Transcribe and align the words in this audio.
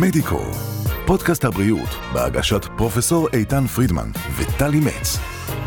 מדיקו, 0.00 0.40
פודקאסט 1.06 1.44
הבריאות 1.44 1.88
בהגשת 2.12 2.64
פרופסור 2.76 3.28
איתן 3.32 3.66
פרידמן 3.66 4.10
וטלי 4.36 4.80
מצ. 4.80 5.18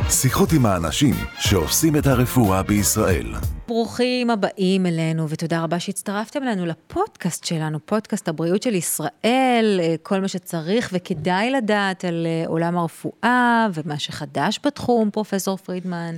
שיחות 0.09 0.49
עם 0.53 0.65
האנשים 0.65 1.15
שעושים 1.39 1.95
את 1.95 2.07
הרפואה 2.07 2.63
בישראל. 2.63 3.33
ברוכים 3.67 4.29
הבאים 4.29 4.85
אלינו, 4.85 5.29
ותודה 5.29 5.63
רבה 5.63 5.79
שהצטרפתם 5.79 6.43
אלינו 6.43 6.65
לפודקאסט 6.65 7.43
שלנו, 7.43 7.79
פודקאסט 7.85 8.27
הבריאות 8.27 8.63
של 8.63 8.75
ישראל, 8.75 9.79
אה, 9.83 9.95
כל 10.03 10.21
מה 10.21 10.27
שצריך 10.27 10.89
וכדאי 10.93 11.51
לדעת 11.51 12.05
על 12.05 12.27
אה, 12.29 12.47
עולם 12.47 12.77
הרפואה 12.77 13.67
ומה 13.73 13.99
שחדש 13.99 14.59
בתחום, 14.65 15.09
פרופסור 15.11 15.57
פרידמן. 15.57 16.15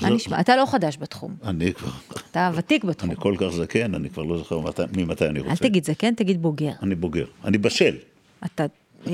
מה. 0.00 0.10
נשמע? 0.10 0.40
אתה 0.40 0.56
לא 0.56 0.66
חדש 0.66 0.98
בתחום, 1.00 1.34
אני 1.44 1.74
כבר, 1.74 1.90
אתה 2.30 2.50
ותיק 2.54 2.84
בתחום. 2.84 3.10
אני 3.10 3.18
כל 3.20 3.34
כך 3.38 3.46
זקן, 3.48 3.94
אני 3.94 4.10
כבר 4.10 4.22
לא 4.22 4.38
זוכר 4.38 4.60
מתי- 4.60 4.82
ממתי 4.96 5.26
אני 5.26 5.38
רוצה. 5.40 5.50
אל 5.50 5.56
תגיד 5.56 5.84
זקן, 5.84 6.14
תגיד 6.14 6.42
בוגר. 6.42 6.70
אני 6.82 6.94
בוגר, 6.94 7.24
אני 7.44 7.58
בשל. 7.58 7.96
אתה, 8.44 8.64
אה, 9.06 9.12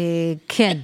כן. 0.48 0.78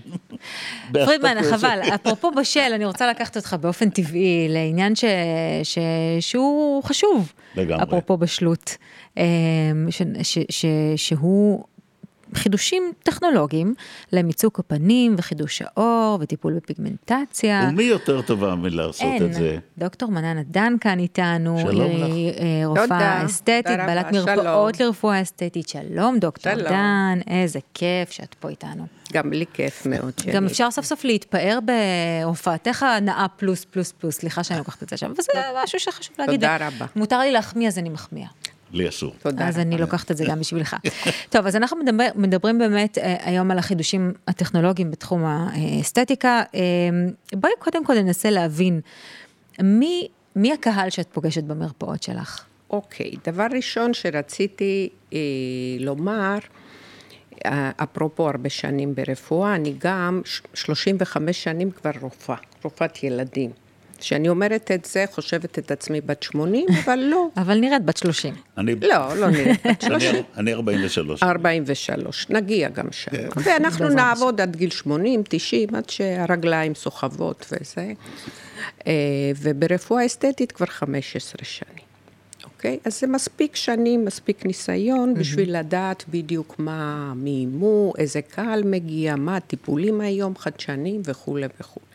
פרידמן. 0.92 1.36
חבל, 1.50 1.80
אפרופו 1.94 2.30
בשל, 2.30 2.70
אני 2.74 2.84
רוצה 2.84 3.10
לקחת 3.10 3.36
אותך 3.36 3.56
באופן 3.60 3.90
טבעי 3.90 4.46
לעניין 4.48 4.94
ש, 4.96 5.04
ש, 5.62 5.78
שהוא 6.20 6.84
חשוב. 6.84 7.32
לגמרי. 7.56 7.82
אפרופו 7.82 8.16
בשלות, 8.16 8.76
אה, 9.18 9.24
ש, 9.90 10.02
ש, 10.22 10.38
ש, 10.50 10.64
שהוא 10.96 11.64
חידושים 12.36 12.92
טכנולוגיים 13.02 13.74
למיצוק 14.12 14.58
הפנים 14.60 15.14
וחידוש 15.18 15.62
האור 15.62 16.18
וטיפול 16.20 16.52
בפיגמנטציה. 16.54 17.68
ומי 17.72 17.82
יותר 17.82 18.22
טובה 18.22 18.54
מלעשות 18.54 19.02
אין, 19.02 19.26
את 19.26 19.34
זה? 19.34 19.56
דוקטור 19.78 20.10
מנן 20.10 20.38
עדן 20.38 20.74
כאן 20.80 20.98
איתנו, 20.98 21.58
שלום 21.60 21.90
היא 21.90 22.30
לך. 22.32 22.36
אה, 22.40 22.66
רופאה 22.66 22.82
תודה, 22.86 23.22
אסתטית, 23.26 23.66
תודה 23.66 23.86
בעלת 23.86 24.06
רבה, 24.06 24.18
מרפאות 24.34 24.74
שלום. 24.74 24.86
לרפואה 24.86 25.22
אסתטית. 25.22 25.68
שלום, 25.68 26.18
דוקטור 26.18 26.52
שלום. 26.54 26.68
דן, 26.68 27.18
איזה 27.30 27.58
כיף 27.74 28.10
שאת 28.10 28.34
פה 28.34 28.48
איתנו. 28.48 28.86
גם 29.12 29.32
לי 29.32 29.44
כיף 29.52 29.86
מאוד. 29.86 30.12
גם 30.26 30.32
שאני- 30.32 30.46
אפשר 30.46 30.70
סוף 30.70 30.84
סוף 30.84 31.04
להתפאר 31.04 31.58
בהופעתך 32.22 32.82
הנאה 32.82 33.26
פלוס 33.36 33.64
פלוס 33.64 33.92
פלוס, 33.92 34.14
סליחה 34.14 34.44
שאני 34.44 34.58
לוקחת 34.58 34.82
את 34.82 34.88
זה 34.88 34.96
שם, 34.96 35.12
וזה 35.18 35.32
משהו 35.64 35.80
שחשוב 35.80 36.16
להגיד. 36.18 36.34
תודה 36.40 36.56
רבה. 36.68 36.86
מותר 36.96 37.18
לי 37.18 37.32
להחמיא, 37.32 37.68
אז 37.68 37.78
אני 37.78 37.88
מחמיאה. 37.88 38.28
לי 38.72 38.88
אסור. 38.88 39.14
תודה 39.22 39.48
אז. 39.48 39.58
אני 39.58 39.78
לוקחת 39.78 40.10
את 40.10 40.16
זה 40.16 40.24
גם 40.28 40.40
בשבילך. 40.40 40.76
טוב, 41.30 41.46
אז 41.46 41.56
אנחנו 41.56 41.76
מדבר, 41.76 42.06
מדברים 42.14 42.58
באמת 42.58 42.98
אה, 42.98 43.16
היום 43.20 43.50
על 43.50 43.58
החידושים 43.58 44.12
הטכנולוגיים 44.28 44.90
בתחום 44.90 45.24
האסתטיקה. 45.24 46.42
אה, 46.54 46.60
בואי 47.32 47.52
קודם 47.58 47.84
כל 47.84 47.94
ננסה 47.94 48.30
להבין, 48.30 48.80
מי, 49.62 50.08
מי 50.36 50.52
הקהל 50.52 50.90
שאת 50.90 51.08
פוגשת 51.12 51.44
במרפאות 51.44 52.02
שלך? 52.02 52.44
אוקיי, 52.70 53.10
דבר 53.26 53.46
ראשון 53.52 53.94
שרציתי 53.94 54.88
אה, 55.12 55.18
לומר, 55.80 56.38
אה, 57.46 57.70
אפרופו 57.76 58.28
הרבה 58.28 58.50
שנים 58.50 58.94
ברפואה, 58.94 59.54
אני 59.54 59.74
גם 59.78 60.22
ש- 60.24 60.42
35 60.54 61.44
שנים 61.44 61.70
כבר 61.70 61.90
רופאה, 62.00 62.36
רופאת 62.64 63.02
ילדים. 63.04 63.50
כשאני 64.04 64.28
אומרת 64.28 64.70
את 64.70 64.84
זה, 64.84 65.04
חושבת 65.12 65.58
את 65.58 65.70
עצמי 65.70 66.00
בת 66.00 66.22
80, 66.22 66.66
אבל 66.84 66.98
לא. 66.98 67.28
אבל 67.36 67.58
נראית 67.58 67.84
בת 67.84 67.96
30. 67.96 68.34
אני, 68.58 68.74
לא, 68.74 69.16
לא 69.16 69.30
נראית 69.30 69.66
בת 69.66 69.80
30. 69.80 70.10
אני, 70.10 70.22
אני 70.36 70.54
43. 70.54 71.22
43, 71.22 72.30
נגיע 72.30 72.68
גם 72.68 72.92
שם. 72.92 73.10
כן. 73.10 73.28
ואנחנו 73.44 73.84
בעזרת 73.84 73.96
נעבוד 73.96 74.40
עד 74.40 74.56
גיל 74.56 74.70
80, 74.70 75.22
90, 75.28 75.74
עד 75.74 75.90
שהרגליים 75.90 76.74
סוחבות 76.74 77.46
וזה. 77.52 77.92
אה, 78.86 78.92
וברפואה 79.36 80.06
אסתטית 80.06 80.52
כבר 80.52 80.66
15 80.66 81.34
שנים. 81.42 81.84
אוקיי? 82.44 82.78
אז 82.84 83.00
זה 83.00 83.06
מספיק 83.06 83.56
שנים, 83.56 84.04
מספיק 84.04 84.46
ניסיון 84.46 85.14
בשביל 85.14 85.58
לדעת 85.58 86.04
בדיוק 86.08 86.54
מה, 86.58 87.12
מי 87.16 87.46
מו, 87.46 87.92
איזה 87.98 88.22
קהל 88.22 88.62
מגיע, 88.62 89.16
מה 89.16 89.36
הטיפולים 89.36 90.00
היום, 90.00 90.36
חדשנים 90.36 91.02
וכולי 91.04 91.46
וכולי. 91.60 91.86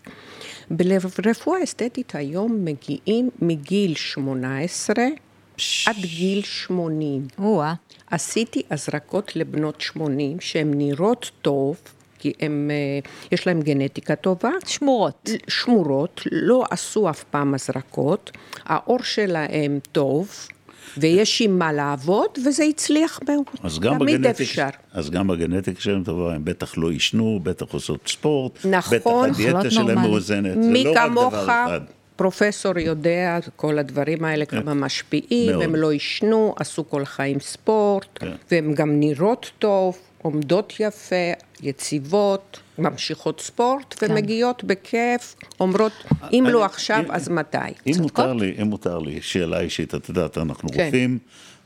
ברפואה 0.72 1.63
אסתטית 1.63 2.16
היום 2.16 2.66
מגיעים 2.66 3.30
מגיל 3.41 3.96
18 3.96 5.06
עד 5.88 5.96
גיל 6.02 6.44
80. 6.44 7.28
או-אה. 7.40 7.74
עשיתי 8.12 8.62
הזרקות 8.72 9.35
לבנות 9.35 9.81
80 9.81 10.40
שהן 10.40 10.72
נראות 10.75 11.31
טוב, 11.41 11.78
כי 12.19 12.34
הם, 12.40 12.72
אה, 12.72 13.09
יש 13.31 13.47
להן 13.47 13.62
גנטיקה 13.62 14.16
טובה, 14.16 14.50
שמורות. 14.66 15.30
שמורות, 15.47 16.22
לא 16.31 16.63
עשו 16.69 17.09
אף 17.09 17.24
פעם 17.24 17.53
הזרקות, 17.53 18.31
העור 18.66 19.03
שלהם 19.03 19.80
טוב, 19.91 20.47
ויש 20.97 21.41
עם 21.41 21.59
מה 21.59 21.73
לעבוד, 21.73 22.29
וזה 22.45 22.63
הצליח 22.63 23.19
מאוד. 23.29 23.44
אז 23.63 23.79
גם 23.79 24.00
תמיד 24.00 24.22
בגנטיקה, 24.22 24.44
אפשר. 24.44 24.67
אז 24.94 25.09
גם 25.09 25.27
בגנטיקה 25.27 25.81
שלהם 25.81 26.03
טובה, 26.03 26.35
הם 26.35 26.45
בטח 26.45 26.77
לא 26.77 26.91
עישנו, 26.91 27.39
בטח 27.44 27.66
עושות 27.72 28.00
ספורט, 28.07 28.66
נכון. 28.66 28.97
בטח 28.97 29.39
הדיאטה 29.39 29.72
שלהם 29.72 29.88
נורמלי. 29.88 30.07
מאוזנת, 30.07 30.63
זה 30.63 30.83
לא 30.83 30.91
רק 30.95 31.11
דבר 31.11 31.44
אחד. 31.44 31.79
פרופסור 32.16 32.79
יודע, 32.79 33.39
כל 33.55 33.77
הדברים 33.79 34.25
האלה 34.25 34.45
כמה 34.45 34.73
משפיעים, 34.73 35.51
מאוד. 35.51 35.63
הם 35.63 35.75
לא 35.75 35.91
עישנו, 35.91 36.55
עשו 36.59 36.89
כל 36.89 37.06
חיים 37.06 37.39
ספורט, 37.39 38.06
כן. 38.16 38.31
והן 38.51 38.73
גם 38.73 39.00
נראות 39.00 39.51
טוב, 39.59 39.97
עומדות 40.21 40.73
יפה, 40.79 41.16
יציבות, 41.61 42.59
ממשיכות 42.79 43.41
ספורט, 43.41 43.95
כן. 43.97 44.07
ומגיעות 44.12 44.63
בכיף, 44.63 45.35
אומרות, 45.59 45.91
אם 46.34 46.45
אני- 46.45 46.53
לא 46.53 46.66
עכשיו, 46.66 47.00
אם- 47.06 47.12
אז 47.12 47.29
מתי? 47.29 47.57
אם 47.88 47.94
מותר 48.01 48.34
לי, 48.34 48.56
אם 48.62 48.67
מותר 48.67 49.00
לי, 49.00 49.22
שאלה 49.22 49.59
אישית, 49.59 49.95
את 49.95 50.09
יודעת, 50.09 50.38
אנחנו 50.38 50.69
כן. 50.69 50.85
רופאים, 50.85 51.18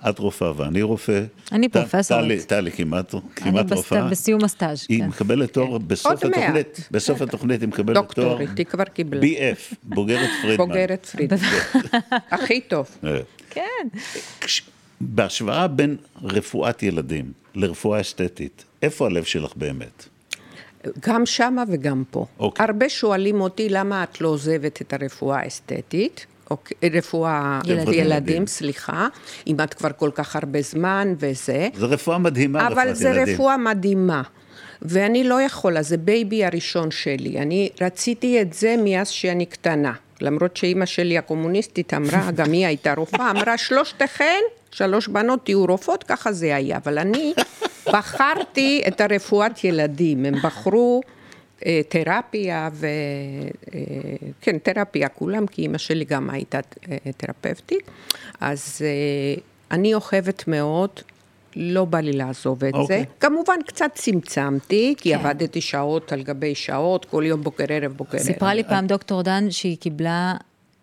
את 0.09 0.19
רופאה 0.19 0.51
ואני 0.57 0.81
רופא. 0.81 1.23
אני 1.51 1.69
פרופסורית. 1.69 2.25
טלי- 2.25 2.43
טלי 2.43 2.71
כמעט, 2.71 3.13
אני 3.13 3.21
כמעט 3.35 3.65
בס- 3.65 3.77
רופאה. 3.77 4.07
בסיום 4.07 4.43
הסטאז', 4.43 4.85
היא 4.89 4.99
כן. 4.99 5.07
מקבלת 5.07 5.53
תואר 5.53 5.77
בסוף 5.77 6.11
עוד 6.23 6.31
מעט. 6.31 6.39
התוכנית, 6.43 6.87
בסוף 6.91 7.21
התוכנית 7.21 7.61
היא 7.61 7.69
מקבלת 7.69 7.95
תואר 7.95 8.05
דוקטורית, 8.05 8.49
היא 8.57 8.65
כבר 8.65 8.83
קיבלה. 8.83 9.21
BF, 9.21 9.75
בוגרת 9.83 10.29
פרידמן. 10.41 10.57
בוגרת 10.67 11.05
פרידמן. 11.05 11.39
הכי 12.31 12.61
טוב. 12.61 12.87
אה, 13.03 13.19
כן. 13.49 13.87
בהשוואה 15.01 15.67
בין 15.67 15.95
רפואת 16.23 16.83
ילדים 16.83 17.31
לרפואה 17.55 18.01
אסתטית, 18.01 18.63
איפה 18.81 19.05
הלב 19.05 19.23
שלך 19.23 19.51
באמת? 19.55 20.05
גם 21.07 21.25
שמה 21.25 21.63
וגם 21.67 22.03
פה. 22.11 22.25
אוקיי. 22.39 22.65
הרבה 22.65 22.89
שואלים 22.89 23.41
אותי 23.41 23.69
למה 23.69 24.03
את 24.03 24.21
לא 24.21 24.27
עוזבת 24.27 24.81
את 24.81 24.93
הרפואה 24.93 25.39
האסתטית. 25.39 26.25
אוקיי, 26.51 26.89
רפואה 26.89 27.59
ילדים. 27.65 27.93
ילדים, 27.93 28.47
סליחה, 28.47 29.07
אם 29.47 29.55
את 29.63 29.73
כבר 29.73 29.89
כל 29.97 30.09
כך 30.13 30.35
הרבה 30.35 30.61
זמן 30.61 31.13
וזה, 31.19 31.69
זו 31.75 31.89
רפואה 31.89 32.17
מדהימה, 32.17 32.67
אבל 32.67 32.81
רפואת 32.81 32.95
זה 32.95 33.09
ילדים. 33.09 33.33
רפואה 33.33 33.57
מדהימה. 33.57 34.21
ואני 34.81 35.23
לא 35.23 35.41
יכולה, 35.41 35.81
זה 35.81 35.97
baby 35.97 36.45
הראשון 36.45 36.91
שלי. 36.91 37.39
אני 37.39 37.69
רציתי 37.81 38.41
את 38.41 38.53
זה 38.53 38.75
מאז 38.83 39.09
שאני 39.09 39.45
קטנה. 39.45 39.93
למרות 40.21 40.57
שאימא 40.57 40.85
שלי 40.85 41.17
הקומוניסטית 41.17 41.93
אמרה, 41.93 42.31
גם 42.37 42.51
היא 42.51 42.65
הייתה 42.65 42.93
רופאה, 42.93 43.31
אמרה 43.31 43.57
שלושתכן, 43.57 44.39
שלוש 44.71 45.07
בנות 45.07 45.39
תהיו 45.43 45.65
רופאות, 45.65 46.03
ככה 46.03 46.31
זה 46.31 46.55
היה. 46.55 46.77
אבל 46.77 46.97
אני 46.97 47.33
בחרתי 47.87 48.83
את 48.87 49.01
הרפואת 49.01 49.63
ילדים. 49.63 50.25
הם 50.25 50.35
בחרו 50.43 51.01
אה, 51.65 51.81
תרפיה 51.89 52.69
ו... 52.73 52.87
אה, 53.73 53.79
כן, 54.41 54.57
תרפיה 54.57 55.09
כולם, 55.09 55.47
כי 55.47 55.61
אימא 55.61 55.77
שלי 55.77 56.05
גם 56.05 56.29
הייתה 56.29 56.59
אה, 56.91 56.97
תרפבטית. 57.17 57.91
אז 58.39 58.81
אני 59.71 59.93
אוהבת 59.93 60.47
מאוד. 60.47 60.89
לא 61.55 61.85
בא 61.85 61.99
לי 61.99 62.13
לעזוב 62.13 62.63
את 62.63 62.73
אוקיי. 62.73 62.99
זה. 62.99 63.03
כמובן, 63.19 63.55
קצת 63.67 63.91
צמצמתי, 63.93 64.95
כי 64.97 65.09
כן. 65.09 65.19
עבדתי 65.19 65.61
שעות 65.61 66.11
על 66.11 66.23
גבי 66.23 66.55
שעות, 66.55 67.05
כל 67.05 67.23
יום 67.25 67.43
בוקר 67.43 67.65
ערב 67.69 67.91
בוקר 67.91 68.17
ערב. 68.17 68.25
סיפרה 68.25 68.53
לי 68.53 68.63
פעם 68.63 68.87
דוקטור 68.87 69.21
דן 69.21 69.51
שהיא 69.51 69.77
קיבלה 69.77 70.33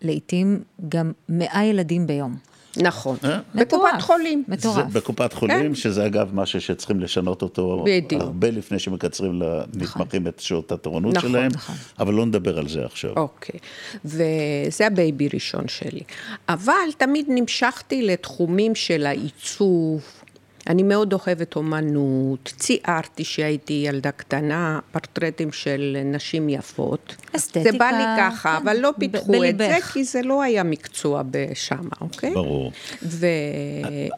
לעתים 0.01 0.59
גם 0.89 1.11
100 1.29 1.63
ילדים 1.63 2.07
ביום. 2.07 2.35
נכון. 2.77 3.17
אה? 3.23 3.39
בקופת 3.55 4.01
חולים. 4.01 4.43
זה 4.47 4.53
מטורף. 4.53 4.85
בקופת 4.93 5.33
חולים, 5.33 5.75
שזה 5.75 6.05
אגב 6.05 6.29
משהו 6.33 6.61
שצריכים 6.61 6.99
לשנות 6.99 7.41
אותו 7.41 7.83
בדיוק. 7.85 8.21
הרבה 8.21 8.51
לפני 8.51 8.79
שמקצרים 8.79 9.41
למתמחים 9.41 10.27
את 10.27 10.39
שעות 10.39 10.71
התורנות 10.71 11.15
נכון, 11.15 11.29
שלהם, 11.29 11.51
נכון. 11.53 11.75
אבל 11.99 12.13
לא 12.13 12.25
נדבר 12.25 12.57
על 12.57 12.67
זה 12.67 12.85
עכשיו. 12.85 13.11
אוקיי, 13.15 13.59
וזה 14.05 14.87
ה 14.87 14.95
baby 14.95 15.29
ראשון 15.33 15.67
שלי. 15.67 16.01
אבל 16.49 16.73
תמיד 16.97 17.25
נמשכתי 17.29 18.01
לתחומים 18.01 18.75
של 18.75 19.05
העיצוב. 19.05 20.01
אני 20.71 20.83
מאוד 20.83 21.13
אוהבת 21.13 21.55
אומנות, 21.55 22.53
ציירתי 22.57 23.23
שהייתי 23.23 23.83
ילדה 23.87 24.11
קטנה, 24.11 24.79
פורטרטים 24.91 25.51
של 25.51 25.97
נשים 26.05 26.49
יפות. 26.49 27.15
אסתטיקה, 27.35 27.71
זה 27.71 27.77
בא 27.77 27.85
לי 27.85 28.03
ככה, 28.17 28.57
כן, 28.57 28.63
אבל 28.63 28.77
לא 28.79 28.91
ב- 28.91 28.99
פיתחו 28.99 29.43
את 29.49 29.57
זה. 29.57 29.77
כי 29.93 30.03
זה 30.03 30.21
לא 30.21 30.41
היה 30.41 30.63
מקצוע 30.63 31.21
בשמה, 31.31 31.89
אוקיי? 32.01 32.33
ברור. 32.33 32.71
ו... 33.03 33.25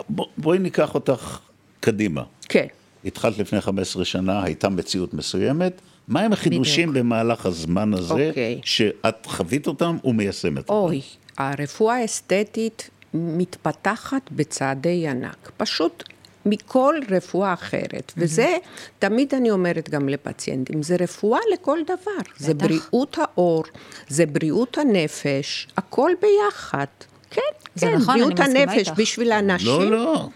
בוא- 0.09 0.25
בואי 0.37 0.59
ניקח 0.59 0.95
אותך 0.95 1.39
קדימה. 1.79 2.23
כן. 2.49 2.65
התחלת 3.05 3.37
לפני 3.37 3.61
15 3.61 4.05
שנה, 4.05 4.43
הייתה 4.43 4.69
מציאות 4.69 5.13
מסוימת. 5.13 5.81
מהם 6.07 6.33
החידושים 6.33 6.93
במהלך 6.93 7.45
הזמן 7.45 7.93
הזה, 7.93 8.27
אוקיי. 8.29 8.61
שאת 8.63 9.25
חווית 9.25 9.67
אותם 9.67 9.97
ומיישמת 10.03 10.57
אותם? 10.69 10.73
אוי, 10.73 11.01
הרפואה 11.37 11.95
האסתטית 11.95 12.89
מתפתחת 13.13 14.21
בצעדי 14.31 15.07
ענק. 15.07 15.51
פשוט 15.57 16.03
מכל 16.45 16.95
רפואה 17.09 17.53
אחרת. 17.53 18.13
וזה, 18.17 18.57
תמיד 18.99 19.35
אני 19.35 19.51
אומרת 19.51 19.89
גם 19.89 20.09
לפציינטים, 20.09 20.83
זה 20.83 20.95
רפואה 20.99 21.39
לכל 21.53 21.79
דבר. 21.85 22.21
זה 22.37 22.53
בריאות 22.53 23.17
העור, 23.17 23.63
זה 24.07 24.25
בריאות 24.25 24.77
הנפש, 24.77 25.67
הכל 25.77 26.11
ביחד. 26.21 26.85
כן, 27.29 27.41
כן, 27.79 27.95
נכון, 27.95 28.13
בריאות 28.13 28.39
הנפש 28.39 28.77
איתך. 28.77 28.93
בשביל 28.97 29.31
האנשים. 29.31 29.67
לא, 29.67 29.91
לא. 29.91 30.27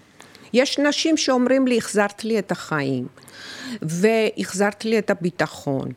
יש 0.53 0.79
נשים 0.79 1.17
שאומרים 1.17 1.67
לי, 1.67 1.77
החזרת 1.77 2.23
לי 2.23 2.39
את 2.39 2.51
החיים, 2.51 3.07
והחזרת 3.81 4.85
לי 4.85 4.99
את 4.99 5.09
הביטחון, 5.09 5.91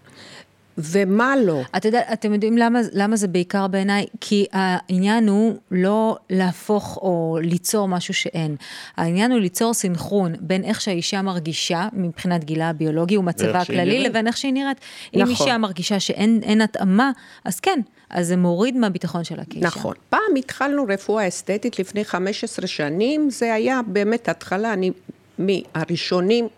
ומה 0.84 1.34
לא? 1.36 1.60
אתה 1.76 1.88
יודע, 1.88 2.00
אתם 2.12 2.32
יודעים 2.32 2.58
למה, 2.58 2.80
למה 2.92 3.16
זה 3.16 3.28
בעיקר 3.28 3.66
בעיניי? 3.66 4.06
כי 4.20 4.46
העניין 4.52 5.28
הוא 5.28 5.54
לא 5.70 6.16
להפוך 6.30 6.96
או 7.02 7.38
ליצור 7.42 7.88
משהו 7.88 8.14
שאין. 8.14 8.56
העניין 8.96 9.32
הוא 9.32 9.40
ליצור 9.40 9.74
סינכרון 9.74 10.34
בין 10.40 10.64
איך 10.64 10.80
שהאישה 10.80 11.22
מרגישה 11.22 11.88
מבחינת 11.92 12.44
גילה 12.44 12.68
הביולוגי 12.68 13.16
ומצבה 13.16 13.60
הכללי. 13.60 14.04
לבין 14.04 14.26
איך 14.26 14.36
שהיא 14.36 14.52
נראית. 14.52 14.78
אם 15.14 15.20
נכון. 15.20 15.46
אישה 15.46 15.58
מרגישה 15.58 16.00
שאין 16.00 16.40
אין 16.42 16.60
התאמה, 16.60 17.10
אז 17.44 17.60
כן, 17.60 17.80
אז 18.10 18.26
זה 18.26 18.36
מוריד 18.36 18.76
מהביטחון 18.76 19.24
שלה 19.24 19.42
כאישה. 19.50 19.66
נכון. 19.66 19.94
פעם 20.08 20.36
התחלנו 20.38 20.84
רפואה 20.88 21.28
אסתטית 21.28 21.78
לפני 21.78 22.04
15 22.04 22.66
שנים, 22.66 23.30
זה 23.30 23.54
היה 23.54 23.80
באמת 23.86 24.28
התחלה, 24.28 24.72
אני 24.72 24.90
מהראשונים 25.38 26.48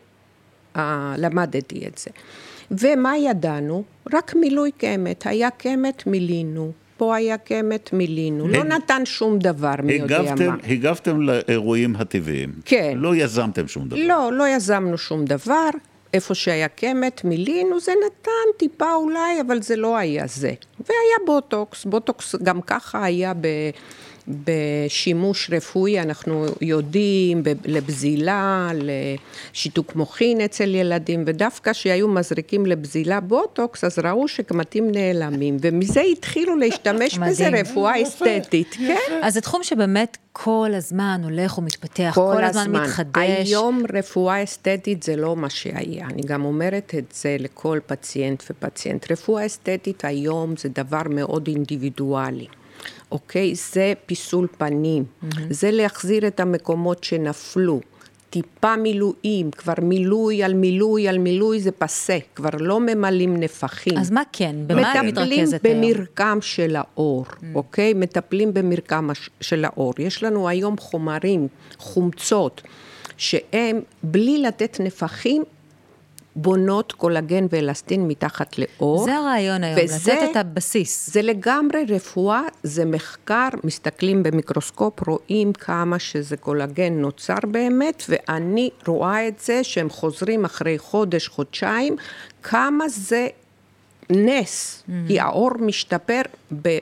אה, 0.76 1.14
למדתי 1.18 1.86
את 1.86 1.98
זה. 1.98 2.10
ומה 2.72 3.16
ידענו? 3.16 3.82
רק 4.12 4.34
מילוי 4.34 4.70
קמת. 4.72 5.26
היה 5.26 5.50
קמת, 5.50 6.06
מילינו. 6.06 6.72
פה 6.96 7.16
היה 7.16 7.38
קמת, 7.38 7.92
מילינו. 7.92 8.48
לא 8.48 8.64
נתן 8.64 9.02
שום 9.04 9.38
דבר, 9.38 9.74
מי 9.82 9.92
יודע 9.92 10.22
מה. 10.22 10.56
הגבתם 10.68 11.20
לאירועים 11.20 11.96
הטבעיים. 11.96 12.52
כן. 12.64 12.92
לא 12.96 13.16
יזמתם 13.16 13.68
שום 13.68 13.88
דבר. 13.88 13.98
לא, 14.06 14.30
לא 14.32 14.48
יזמנו 14.48 14.98
שום 14.98 15.24
דבר. 15.24 15.70
איפה 16.14 16.34
שהיה 16.34 16.68
קמת, 16.68 17.24
מילינו, 17.24 17.80
זה 17.80 17.92
נתן 18.06 18.58
טיפה 18.58 18.94
אולי, 18.94 19.40
אבל 19.46 19.62
זה 19.62 19.76
לא 19.76 19.96
היה 19.96 20.26
זה. 20.26 20.52
והיה 20.80 21.26
בוטוקס, 21.26 21.84
בוטוקס 21.84 22.34
גם 22.42 22.60
ככה 22.60 23.04
היה 23.04 23.34
ב... 23.34 23.46
בשימוש 24.28 25.50
רפואי, 25.52 26.00
אנחנו 26.00 26.46
יודעים, 26.60 27.42
לפזילה, 27.64 28.70
לשיתוק 28.74 29.96
מוחין 29.96 30.40
אצל 30.40 30.74
ילדים, 30.74 31.24
ודווקא 31.26 31.72
כשהיו 31.72 32.08
מזריקים 32.08 32.66
לפזילה 32.66 33.20
בוטוקס, 33.20 33.84
אז 33.84 33.98
ראו 33.98 34.28
שקמטים 34.28 34.90
נעלמים, 34.90 35.56
ומזה 35.60 36.00
התחילו 36.00 36.56
להשתמש 36.56 37.18
בזה. 37.18 37.48
רפואה 37.48 38.02
אסתטית, 38.02 38.76
כן? 38.78 39.20
אז 39.22 39.34
זה 39.34 39.40
תחום 39.40 39.62
שבאמת 39.62 40.16
כל 40.32 40.70
הזמן 40.74 41.20
הולך 41.24 41.58
ומתפתח, 41.58 42.12
כל, 42.14 42.44
הזמן 42.44 42.72
מתחדש. 42.72 43.48
היום 43.48 43.82
רפואה 43.92 44.44
אסתטית 44.44 45.02
זה 45.02 45.16
לא 45.16 45.36
מה 45.36 45.50
שהיה. 45.50 46.06
אני 46.06 46.22
גם 46.22 46.44
אומרת 46.44 46.94
את 46.98 47.14
זה 47.14 47.36
לכל 47.38 47.78
פציינט 47.86 48.42
ופציינט. 48.50 49.12
רפואה 49.12 49.46
אסתטית 49.46 50.04
היום 50.04 50.54
זה 50.56 50.68
דבר 50.68 51.02
מאוד 51.10 51.48
אינדיבידואלי. 51.48 52.46
אוקיי? 53.12 53.54
זה 53.54 53.92
פיסול 54.06 54.46
פנים, 54.58 55.04
mm-hmm. 55.04 55.40
זה 55.50 55.70
להחזיר 55.70 56.26
את 56.26 56.40
המקומות 56.40 57.04
שנפלו. 57.04 57.80
טיפה 58.30 58.76
מילואים, 58.76 59.50
כבר 59.50 59.72
מילוי 59.82 60.42
על 60.42 60.54
מילוי 60.54 61.08
על 61.08 61.18
מילוי 61.18 61.60
זה 61.60 61.70
פסה, 61.72 62.18
כבר 62.34 62.48
לא 62.58 62.80
ממלאים 62.80 63.36
נפחים. 63.36 63.98
אז 63.98 64.10
מה 64.10 64.22
כן? 64.32 64.56
במה 64.66 64.92
את 64.92 65.04
מתרכזת 65.04 65.54
מטפלים 65.54 65.82
היום? 65.82 65.94
במרקם 65.94 66.38
של 66.40 66.76
האור, 66.76 67.24
mm. 67.26 67.44
אוקיי? 67.54 67.94
מטפלים 67.94 68.54
במרקם 68.54 69.08
של 69.40 69.64
האור. 69.64 69.94
יש 69.98 70.22
לנו 70.22 70.48
היום 70.48 70.78
חומרים, 70.78 71.48
חומצות, 71.78 72.62
שהם, 73.16 73.80
בלי 74.02 74.38
לתת 74.38 74.80
נפחים, 74.80 75.42
בונות 76.36 76.92
קולגן 76.92 77.46
ואלסטין 77.50 78.08
מתחת 78.08 78.54
לאור. 78.58 79.04
זה 79.04 79.14
הרעיון 79.16 79.64
היום, 79.64 79.78
וזה- 79.84 80.12
לתת 80.14 80.30
את 80.30 80.36
הבסיס. 80.36 81.10
זה 81.12 81.22
לגמרי 81.22 81.84
רפואה, 81.88 82.42
זה 82.62 82.84
מחקר, 82.84 83.48
מסתכלים 83.64 84.22
במיקרוסקופ, 84.22 85.08
רואים 85.08 85.52
כמה 85.52 85.98
שזה 85.98 86.36
קולגן 86.36 86.92
נוצר 86.92 87.34
באמת, 87.50 88.02
ואני 88.08 88.70
רואה 88.86 89.28
את 89.28 89.38
זה 89.40 89.64
שהם 89.64 89.90
חוזרים 89.90 90.44
אחרי 90.44 90.78
חודש, 90.78 91.28
חודשיים, 91.28 91.96
כמה 92.42 92.88
זה 92.88 93.28
נס, 94.10 94.82
Mm-hmm. 94.82 94.92
כי 95.08 95.20
האור 95.20 95.50
משתפר, 95.60 96.20
ב... 96.62 96.78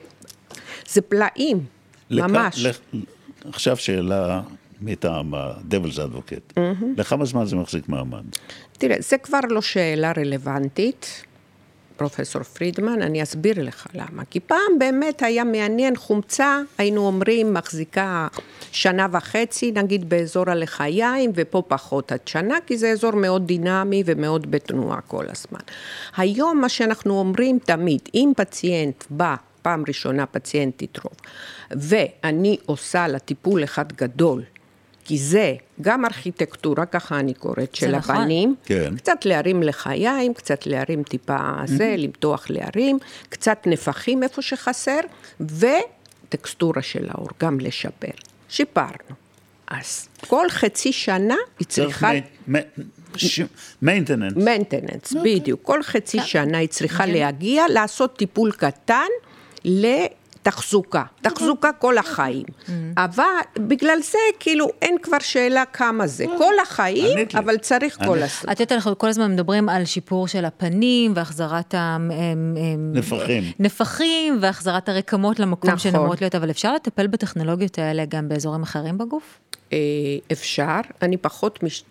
זה 0.89 1.01
פלאים, 1.01 1.65
לכ- 2.09 2.23
ממש. 2.23 2.65
לכ- 2.65 2.79
עכשיו 3.49 3.77
שאלה 3.77 4.41
מטעם 4.81 5.33
ה-Devil's 5.33 5.97
Advocate. 5.97 6.59
לכמה 6.97 7.25
זמן 7.25 7.45
זה 7.45 7.55
מחזיק 7.55 7.89
מעמד? 7.89 8.23
תראה, 8.73 8.95
זה 8.99 9.17
כבר 9.17 9.39
לא 9.49 9.61
שאלה 9.61 10.11
רלוונטית, 10.17 11.23
פרופסור 11.97 12.43
פרידמן, 12.43 13.01
אני 13.01 13.23
אסביר 13.23 13.63
לך 13.63 13.87
למה. 13.93 14.25
כי 14.25 14.39
פעם 14.39 14.79
באמת 14.79 15.21
היה 15.21 15.43
מעניין, 15.43 15.95
חומצה, 15.95 16.59
היינו 16.77 17.07
אומרים, 17.07 17.53
מחזיקה 17.53 18.27
שנה 18.71 19.07
וחצי, 19.11 19.71
נגיד 19.71 20.09
באזור 20.09 20.49
הלחיים, 20.49 21.31
ופה 21.35 21.63
פחות 21.67 22.11
עד 22.11 22.27
שנה, 22.27 22.57
כי 22.67 22.77
זה 22.77 22.89
אזור 22.91 23.11
מאוד 23.11 23.47
דינמי 23.47 24.03
ומאוד 24.05 24.51
בתנועה 24.51 25.01
כל 25.01 25.25
הזמן. 25.29 25.59
היום 26.17 26.61
מה 26.61 26.69
שאנחנו 26.69 27.19
אומרים 27.19 27.59
תמיד, 27.59 28.01
אם 28.15 28.31
פציינט 28.37 29.03
בא, 29.09 29.35
פעם 29.61 29.83
ראשונה 29.87 30.25
פציינטית 30.25 30.99
רוב, 31.03 31.13
ואני 31.71 32.57
עושה 32.65 33.07
לה 33.07 33.19
טיפול 33.19 33.63
אחד 33.63 33.93
גדול, 33.93 34.43
כי 35.05 35.17
זה 35.17 35.55
גם 35.81 36.05
ארכיטקטורה, 36.05 36.85
ככה 36.85 37.19
אני 37.19 37.33
קוראת, 37.33 37.75
של 37.75 37.95
נכון. 37.95 38.15
הפנים, 38.15 38.55
כן. 38.65 38.95
קצת 38.95 39.25
להרים 39.25 39.63
לחיים, 39.63 40.33
קצת 40.33 40.65
להרים 40.65 41.03
טיפה 41.03 41.37
זה, 41.65 41.95
למתוח 41.97 42.45
להרים, 42.49 42.99
קצת 43.29 43.57
נפחים 43.65 44.23
איפה 44.23 44.41
שחסר, 44.41 44.99
וטקסטורה 45.39 46.81
של 46.81 47.07
האור, 47.09 47.27
גם 47.39 47.59
לשפר. 47.59 48.11
שיפרנו. 48.49 49.15
אז 49.67 50.07
כל 50.27 50.49
חצי 50.49 50.93
שנה 50.93 51.35
היא 51.59 51.67
צריכה... 51.67 52.11
מיינטננס. 53.81 54.33
מנטננס, 54.35 55.13
בדיוק. 55.23 55.59
כל 55.63 55.83
חצי 55.83 56.19
שנה 56.19 56.57
היא 56.57 56.69
צריכה 56.69 57.05
להגיע, 57.05 57.63
לעשות 57.69 58.17
טיפול 58.17 58.51
קטן 58.51 59.07
לתחזוקה. 60.41 61.03
תחזוקה 61.21 61.71
כל 61.71 61.97
החיים. 61.97 62.45
אבל 62.97 63.23
בגלל 63.59 64.01
זה, 64.01 64.17
כאילו, 64.39 64.67
אין 64.81 64.97
כבר 65.01 65.19
שאלה 65.19 65.65
כמה 65.65 66.07
זה. 66.07 66.25
כל 66.37 66.53
החיים. 66.63 67.17
אבל 67.37 67.57
צריך 67.57 67.97
כל. 68.05 68.23
הזמן. 68.23 68.51
את 68.51 68.59
יודעת, 68.59 68.71
אנחנו 68.71 68.97
כל 68.97 69.07
הזמן 69.07 69.31
מדברים 69.31 69.69
על 69.69 69.85
שיפור 69.85 70.27
של 70.27 70.45
הפנים 70.45 71.13
והחזרת 71.15 71.75
נפחים. 72.93 73.43
נפחים 73.59 74.37
והחזרת 74.41 74.89
הרקמות 74.89 75.39
למקום 75.39 75.69
נכון. 75.69 75.79
שהן 75.79 75.95
אמורות 75.95 76.21
להיות, 76.21 76.35
אבל 76.35 76.49
אפשר 76.49 76.73
לטפל 76.73 77.07
בטכנולוגיות 77.07 77.79
האלה 77.79 78.05
גם 78.05 78.29
באזורים 78.29 78.63
אחרים 78.63 78.97
בגוף? 78.97 79.39
אה, 79.73 79.77
אפשר, 80.31 80.79
אני 81.01 81.17
פחות 81.17 81.63
מש, 81.63 81.83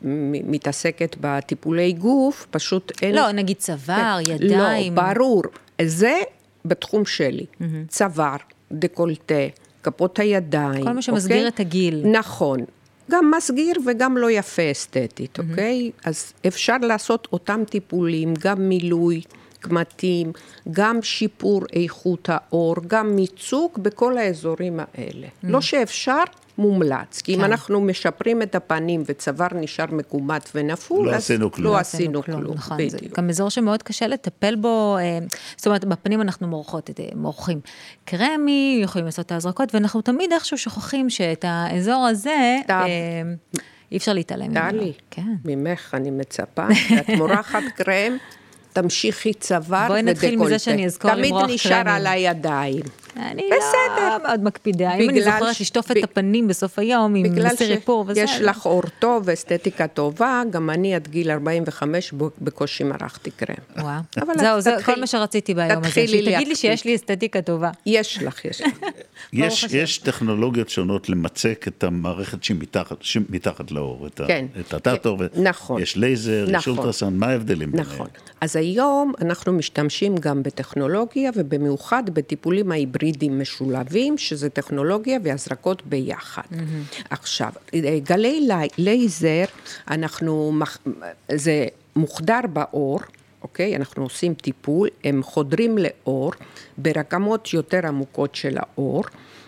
מתעסקת 0.44 1.16
בטיפולי 1.20 1.92
גוף, 1.92 2.46
פשוט 2.50 2.92
אין... 3.02 3.14
לא, 3.14 3.32
נגיד 3.32 3.56
צוואר, 3.56 4.18
ידיים. 4.28 4.96
לא, 4.96 5.02
ברור. 5.02 5.42
זה 5.82 6.20
בתחום 6.64 7.06
שלי. 7.06 7.46
צוואר, 7.88 8.36
דקולטה, 8.72 9.34
כפות 9.82 10.18
הידיים. 10.18 10.84
כל 10.84 10.92
מה 10.92 11.02
שמסגיר 11.02 11.36
אוקיי? 11.36 11.48
את 11.48 11.60
הגיל. 11.60 12.06
נכון. 12.06 12.60
גם 13.10 13.32
מסגיר 13.36 13.74
וגם 13.86 14.16
לא 14.16 14.30
יפה 14.30 14.70
אסתטית, 14.72 15.38
אוקיי? 15.38 15.90
אז 16.04 16.32
אפשר 16.46 16.76
לעשות 16.82 17.28
אותם 17.32 17.60
טיפולים, 17.70 18.34
גם 18.44 18.68
מילוי. 18.68 19.22
קמטים, 19.60 20.32
גם 20.70 21.02
שיפור 21.02 21.62
איכות 21.72 22.28
האור, 22.32 22.76
גם 22.86 23.16
מיצוק 23.16 23.78
בכל 23.78 24.18
האזורים 24.18 24.80
האלה. 24.80 25.26
לא 25.42 25.60
שאפשר, 25.60 26.22
מומלץ. 26.60 27.20
כי 27.22 27.34
אם 27.34 27.38
כן. 27.38 27.44
אנחנו 27.44 27.80
משפרים 27.80 28.42
את 28.42 28.54
הפנים 28.54 29.02
וצוואר 29.06 29.48
נשאר 29.54 29.84
מקומט 29.92 30.50
ונפול, 30.54 31.06
לא 31.06 31.10
אז 31.10 31.16
עשינו 31.16 31.52
כלום. 31.52 31.64
לא 31.66 31.72
לא 31.72 31.78
עשינו 31.78 32.22
כלום, 32.22 32.54
נכון, 32.54 32.88
זה 32.88 32.96
בדיוק. 32.98 33.18
גם 33.18 33.28
אזור 33.28 33.50
שמאוד 33.50 33.82
קשה 33.82 34.06
לטפל 34.06 34.54
בו, 34.56 34.96
אה, 35.00 35.18
זאת 35.56 35.66
אומרת, 35.66 35.84
בפנים 35.84 36.20
אנחנו 36.20 36.46
מורחות, 36.48 36.90
את- 36.90 37.00
מורחים 37.14 37.60
קרמי, 38.04 38.80
יכולים 38.82 39.06
לעשות 39.06 39.26
את 39.26 39.32
ההזרקות, 39.32 39.74
ואנחנו 39.74 40.00
תמיד 40.02 40.32
איכשהו 40.32 40.58
שוכחים 40.58 41.10
שאת 41.10 41.44
האזור 41.48 42.06
הזה. 42.06 42.56
אה, 42.70 42.86
אי 43.92 43.96
אפשר 43.96 44.12
להתעלם 44.12 44.50
ממנו. 44.50 44.70
טלי, 44.70 44.92
כן. 45.10 45.34
ממך 45.44 45.90
אני 45.94 46.10
מצפה 46.10 46.66
שאת 46.74 47.08
מורחת 47.10 47.62
קרם, 47.76 48.16
תמשיכי 48.72 49.34
צוואר 49.34 49.86
בואי 49.88 50.00
ודקולטה. 50.00 50.10
נתחיל 50.10 50.36
מזה 50.36 50.58
שאני 50.58 50.86
אזכור 50.86 51.10
למרוח 51.10 51.42
תמיד 51.42 51.54
נשאר 51.54 51.70
קרמים. 51.70 51.88
על 51.94 52.06
הידיים. 52.06 52.82
אני 53.16 53.42
בסדר. 53.56 54.08
לא 54.18 54.28
מאוד 54.28 54.42
מקפידה. 54.44 54.94
אם 54.94 55.00
אני 55.00 55.08
בגלל 55.08 55.22
זוכרת 55.24 55.54
ש- 55.54 55.60
לשטוף 55.60 55.88
ב- 55.92 55.96
את 55.96 56.04
הפנים 56.04 56.48
בסוף 56.48 56.78
היום 56.78 57.14
עם 57.14 57.22
בגלל 57.22 57.48
סיר 57.56 57.70
איפור 57.72 58.04
וזה. 58.08 58.26
שיש 58.26 58.40
לך 58.40 58.66
אור 58.66 58.82
טוב 58.98 59.22
ואסתטיקה 59.26 59.86
טובה, 59.86 60.42
גם 60.50 60.70
אני 60.70 60.94
עד 60.94 61.08
גיל 61.08 61.30
45 61.30 62.12
ב- 62.12 62.24
בקושי 62.40 62.84
מרחתי 62.84 63.30
קרם. 63.30 63.56
וואו. 63.78 64.00
זהו, 64.38 64.60
זה 64.60 64.76
כל 64.84 65.00
מה 65.00 65.06
שרציתי 65.06 65.54
ביום 65.54 65.70
הזה. 65.70 65.80
תתחילי 65.82 66.22
שתגיד 66.22 66.48
לי. 66.48 66.56
שיש 66.56 66.84
לי 66.84 66.94
אסתטיקה 66.96 67.42
טובה. 67.42 67.70
יש 67.86 68.22
לך, 68.22 68.44
יש 68.44 68.60
לך. 68.60 68.68
יש. 69.32 69.64
יש 69.70 69.98
טכנולוגיות 69.98 70.68
שונות 70.68 71.08
למצק 71.08 71.64
את 71.68 71.84
המערכת 71.84 72.44
שמתחת, 72.44 72.96
שמתחת 73.02 73.70
לאור, 73.70 74.06
את, 74.06 74.20
כן. 74.26 74.46
את 74.60 74.74
הטאטור, 74.74 75.18
כן, 75.18 75.42
נכון. 75.42 75.82
יש 75.82 75.96
לייזר, 75.96 76.44
יש 76.48 76.54
נכון. 76.54 76.76
אולטרסאונד, 76.78 77.16
מה 77.16 77.26
ההבדלים 77.26 77.70
ביניהם? 77.72 77.88
נכון. 77.92 78.06
אז 78.40 78.56
היום 78.56 79.12
אנחנו 79.20 79.52
משתמשים 79.52 80.16
גם 80.16 80.42
בטכנולוגיה, 80.42 81.30
ובמיוחד 81.36 82.02
בטיפולים 82.12 82.72
ההיברידיים 83.02 83.40
משולבים, 83.40 84.18
שזה 84.18 84.50
טכנולוגיה 84.50 85.18
והזרקות 85.24 85.82
ביחד. 85.86 86.42
עכשיו, 87.10 87.52
גלי 88.02 88.40
לי- 88.40 88.68
לייזר, 88.78 89.44
אנחנו, 89.90 90.52
זה 91.32 91.66
מוחדר 91.96 92.40
באור. 92.52 93.00
אוקיי? 93.42 93.76
אנחנו 93.76 94.02
עושים 94.02 94.34
טיפול, 94.34 94.88
הם 95.04 95.22
חודרים 95.22 95.78
לאור 95.78 96.32
ברקמות 96.78 97.52
יותר 97.54 97.86
עמוקות 97.86 98.34
של 98.34 98.56
האור, 98.58 99.04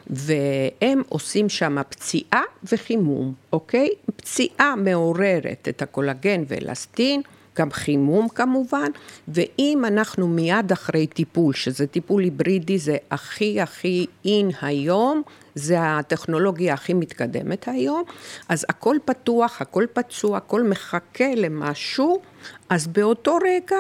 והם 0.07 1.03
עושים 1.09 1.49
שם 1.49 1.77
פציעה 1.89 2.43
וחימום, 2.73 3.35
אוקיי? 3.53 3.89
פציעה 4.17 4.77
מעוררת 4.77 5.69
את 5.69 5.83
הקולגן 5.83 6.43
ואלסטין, 6.49 7.23
גם 7.59 7.71
חימום 7.71 8.29
כמובן, 8.29 8.91
ואם 9.29 9.85
אנחנו 9.87 10.29
מיד 10.29 10.73
אחרי 10.73 11.07
טיפול, 11.07 11.55
שזה 11.55 11.87
טיפול 11.87 12.23
היברידי, 12.23 12.79
זה 12.79 12.97
הכי 13.11 13.61
הכי 13.61 14.07
אין 14.25 14.51
היום, 14.63 15.23
זה 15.55 15.77
הטכנולוגיה 15.81 16.75
הכי 16.75 16.95
מתקדמת 16.95 17.69
היום, 17.69 18.03
אז 18.49 18.67
הכל 18.69 18.97
פתוח, 19.05 19.61
הכל 19.61 19.87
פצוע, 19.93 20.37
הכל 20.37 20.63
מחכה 20.63 21.35
למשהו, 21.37 22.21
אז 22.69 22.87
באותו 22.87 23.39
רגע 23.45 23.77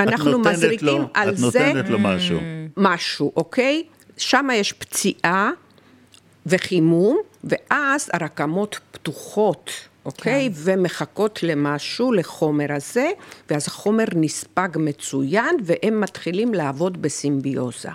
אנחנו 0.00 0.42
את 0.42 0.46
מזריקים 0.46 0.88
לו, 0.88 1.08
על 1.14 1.28
את 1.28 1.36
זה 1.36 1.46
נותנת 1.46 1.90
לו 1.90 1.98
משהו. 1.98 2.38
משהו, 2.76 3.32
אוקיי? 3.36 3.82
שם 4.16 4.48
יש 4.54 4.72
פציעה 4.72 5.50
וחימום, 6.46 7.18
ואז 7.44 8.10
הרקמות 8.12 8.78
פתוחות, 8.90 9.70
אוקיי? 10.16 10.50
ומחכות 10.54 11.42
למשהו, 11.42 12.12
לחומר 12.12 12.72
הזה, 12.72 13.10
ואז 13.50 13.66
החומר 13.66 14.04
נספג 14.14 14.68
מצוין, 14.76 15.56
והם 15.64 16.00
מתחילים 16.00 16.54
לעבוד 16.54 17.02
בסימביוזה. 17.02 17.88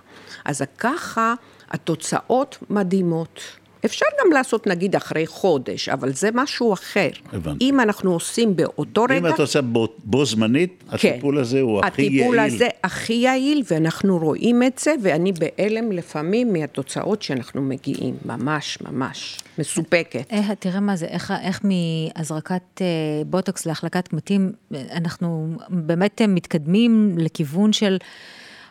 אז 0.46 0.64
ככה 0.78 1.34
התוצאות 1.70 2.58
מדהימות. 2.70 3.40
אפשר 3.86 4.06
גם 4.22 4.32
לעשות 4.32 4.68
נגיד 4.68 4.96
אחרי 4.96 5.28
חודש, 5.28 5.90
אבל 5.90 6.14
זה 6.14 6.30
משהו 6.34 6.74
אחר. 6.74 7.10
הבנתי. 7.34 7.66
אם 7.70 7.80
אנחנו 7.80 8.14
עושים 8.14 8.56
באותו 8.56 9.04
רגע... 9.04 9.18
אם 9.18 9.28
את 9.28 9.40
עושה 9.40 9.62
בו, 9.62 9.88
בו 10.04 10.26
זמנית, 10.26 10.84
הטיפול 10.90 11.38
הזה 11.38 11.62
הוא 11.62 11.82
הכי 11.84 12.02
יעיל. 12.02 12.20
הטיפול 12.20 12.40
הזה 12.40 12.68
הכי 12.84 13.14
יעיל, 13.14 13.64
ואנחנו 13.72 14.18
רואים 14.18 14.64
את 14.64 14.80
זה, 14.80 14.94
ואני 15.02 15.32
בהלם 15.32 15.92
לפעמים 15.92 16.54
מהתוצאות 16.54 17.22
שאנחנו 17.22 17.62
מגיעים, 17.62 18.16
ממש, 18.26 18.78
ממש, 18.82 19.40
מסופקת. 19.58 20.32
אה, 20.32 20.56
תראה 20.60 20.80
מה 20.80 20.96
זה, 20.96 21.06
איך, 21.06 21.34
איך 21.44 21.62
מהזרקת 21.64 22.82
אה, 22.82 22.86
בוטוקס 23.26 23.66
להחלקת 23.66 24.08
קמטים, 24.08 24.52
אה, 24.74 24.82
אנחנו 24.96 25.56
באמת 25.70 26.22
מתקדמים 26.28 27.16
לכיוון 27.18 27.74
של 27.74 27.98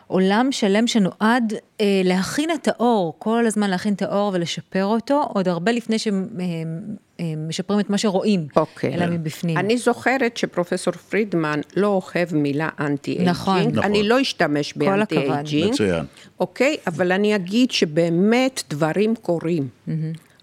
עולם 0.07 0.47
שלם 0.51 0.87
שנועד 0.87 1.53
אה, 1.81 2.01
להכין 2.03 2.51
את 2.51 2.67
העור, 2.67 3.15
כל 3.19 3.45
הזמן 3.45 3.69
להכין 3.69 3.93
את 3.93 4.01
העור 4.01 4.31
ולשפר 4.33 4.85
אותו, 4.85 5.23
עוד 5.33 5.47
הרבה 5.47 5.71
לפני 5.71 5.97
שמשפרים 5.99 7.79
את 7.79 7.89
מה 7.89 7.97
שרואים, 7.97 8.47
אוקיי. 8.55 8.93
אלא 8.93 9.05
מבפנים. 9.07 9.57
אני 9.57 9.77
זוכרת 9.77 10.37
שפרופסור 10.37 10.93
פרידמן 10.93 11.59
לא 11.75 11.87
אוהב 12.15 12.35
מילה 12.35 12.69
anti 12.79 13.11
aging. 13.11 13.29
נכון. 13.29 13.61
נכון. 13.61 13.83
אני 13.83 14.03
לא 14.03 14.21
אשתמש 14.21 14.73
באנטי 14.73 15.17
הכבוד. 15.17 15.35
aging. 15.35 15.71
מצוין. 15.71 16.05
אוקיי? 16.39 16.77
אבל 16.87 17.11
אני 17.11 17.35
אגיד 17.35 17.71
שבאמת 17.71 18.63
דברים 18.69 19.15
קורים. 19.15 19.67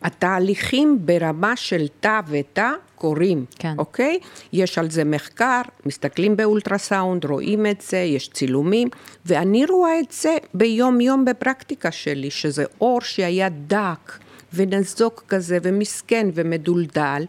התהליכים 0.03 0.99
ברמה 1.01 1.57
של 1.57 1.87
תא 2.01 2.21
ותא 2.29 2.71
קורים, 3.01 3.45
כן. 3.59 3.75
אוקיי? 3.79 4.19
יש 4.53 4.79
על 4.79 4.91
זה 4.91 5.05
מחקר, 5.05 5.61
מסתכלים 5.87 6.37
באולטרסאונד, 6.37 7.25
רואים 7.25 7.67
את 7.67 7.81
זה, 7.81 7.97
יש 7.97 8.29
צילומים, 8.29 8.89
ואני 9.27 9.67
רואה 9.67 10.01
את 10.01 10.13
זה 10.13 10.37
ביום-יום 10.55 11.25
בפרקטיקה 11.25 11.91
שלי, 11.91 12.31
שזה 12.31 12.65
אור 12.81 13.01
שהיה 13.01 13.49
דק 13.49 14.19
ונזוק 14.55 15.25
כזה 15.29 15.59
ומסכן 15.63 16.29
ומדולדל. 16.35 17.25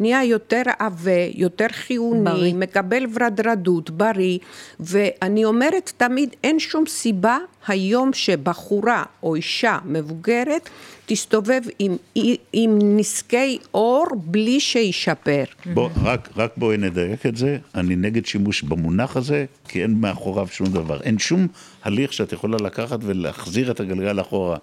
נהיה 0.00 0.24
יותר 0.24 0.62
עבה, 0.78 1.20
יותר 1.34 1.66
חיוני, 1.70 2.30
בריא. 2.30 2.54
מקבל 2.54 3.06
ורדרדות, 3.14 3.90
בריא, 3.90 4.38
ואני 4.80 5.44
אומרת 5.44 5.92
תמיד, 5.96 6.34
אין 6.44 6.58
שום 6.58 6.86
סיבה 6.86 7.38
היום 7.66 8.12
שבחורה 8.12 9.02
או 9.22 9.34
אישה 9.34 9.78
מבוגרת 9.84 10.68
תסתובב 11.12 11.60
עם, 11.78 11.96
עם 12.52 12.78
נזקי 12.98 13.58
אור 13.74 14.06
בלי 14.14 14.60
שישפר. 14.60 15.44
בוא, 15.74 15.90
רק, 16.02 16.28
רק 16.36 16.52
בואי 16.56 16.76
נדייק 16.76 17.26
את 17.26 17.36
זה, 17.36 17.58
אני 17.74 17.96
נגד 17.96 18.26
שימוש 18.26 18.62
במונח 18.62 19.16
הזה, 19.16 19.44
כי 19.68 19.82
אין 19.82 20.00
מאחוריו 20.00 20.46
שום 20.50 20.66
דבר. 20.66 21.00
אין 21.00 21.18
שום 21.18 21.46
הליך 21.84 22.12
שאת 22.12 22.32
יכולה 22.32 22.56
לקחת 22.56 22.98
ולהחזיר 23.02 23.70
את 23.70 23.80
הגלגל 23.80 24.20
אחורה. 24.20 24.56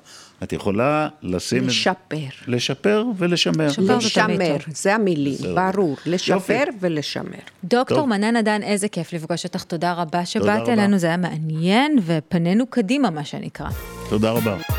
את 0.44 0.54
יכולה 0.54 1.08
לשים 1.24 1.68
לשפר. 1.68 2.16
את... 2.16 2.48
לשפר 2.48 3.04
ולשמר. 3.18 3.68
לשמר, 3.68 4.58
טוב. 4.58 4.74
זה 4.76 4.96
המילים. 4.96 5.38
ברור, 5.56 5.98
לשפר 6.06 6.34
יופי. 6.34 6.54
ולשמר. 6.80 7.40
דוקטור 7.64 7.98
טוב. 7.98 8.10
מנן 8.10 8.36
עדן, 8.36 8.64
איזה 8.64 8.88
כיף 8.88 9.14
לפגוש 9.14 9.46
אותך, 9.46 9.64
תודה 9.64 9.94
רבה 9.94 10.26
שבאת. 10.26 10.70
אלינו, 10.70 10.98
זה 10.98 11.08
היה 11.08 11.18
מעניין, 11.18 12.00
ופנינו 12.06 12.68
קדימה, 12.68 13.10
מה 13.10 13.26
שנקרא. 13.26 13.70
תודה 14.10 14.32
רבה. 14.32 14.79